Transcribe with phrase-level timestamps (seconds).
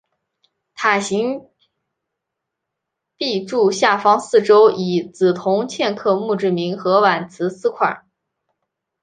[0.73, 1.47] 塔形
[3.19, 8.03] 碑柱下方四周以紫铜嵌刻墓志铭和挽词四块。